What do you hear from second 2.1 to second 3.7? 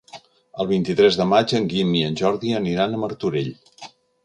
Jordi aniran a Martorell.